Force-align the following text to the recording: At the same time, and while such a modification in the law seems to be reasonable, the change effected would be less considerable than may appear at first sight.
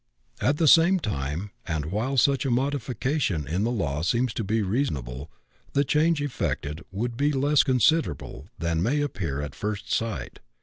At 0.41 0.57
the 0.57 0.67
same 0.67 0.99
time, 0.99 1.51
and 1.67 1.91
while 1.91 2.17
such 2.17 2.43
a 2.43 2.49
modification 2.49 3.45
in 3.47 3.63
the 3.63 3.69
law 3.69 4.01
seems 4.01 4.33
to 4.33 4.43
be 4.43 4.63
reasonable, 4.63 5.29
the 5.73 5.83
change 5.83 6.23
effected 6.23 6.83
would 6.91 7.15
be 7.15 7.31
less 7.31 7.61
considerable 7.61 8.47
than 8.57 8.81
may 8.81 9.01
appear 9.01 9.41
at 9.43 9.53
first 9.53 9.93
sight. 9.93 10.39